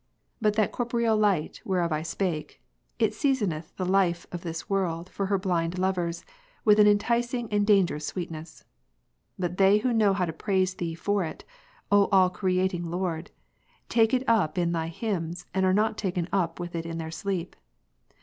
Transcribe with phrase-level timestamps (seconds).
[0.41, 2.59] But that corporeal light ^'^' whereof I spake,
[2.97, 5.37] it seasoneth the life of this world for her 15 4.
[5.57, 6.25] blind lovers,
[6.65, 8.63] with an inticing and dangerous sweetness.
[9.37, 11.45] But they who know how to prais^ Thee for it,"
[11.91, 13.29] O All creating Lord'',"
[13.89, 16.97] take it up ^ in Thy hymns, and are not taken up wuth it in
[16.97, 17.55] their sleep.